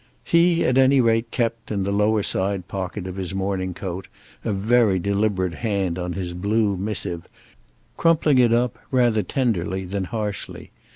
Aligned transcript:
He 0.23 0.65
at 0.65 0.79
any 0.79 0.99
rate 0.99 1.29
kept, 1.29 1.69
in 1.69 1.83
the 1.83 1.91
lower 1.91 2.23
side 2.23 2.67
pocket 2.67 3.05
of 3.05 3.17
his 3.17 3.35
morning 3.35 3.75
coat, 3.75 4.07
a 4.43 4.51
very 4.51 4.97
deliberate 4.97 5.53
hand 5.53 5.99
on 5.99 6.13
his 6.13 6.33
blue 6.33 6.75
missive, 6.75 7.29
crumpling 7.97 8.39
it 8.39 8.51
up 8.51 8.79
rather 8.89 9.21
tenderly 9.21 9.85
than 9.85 10.05
harshly. 10.05 10.71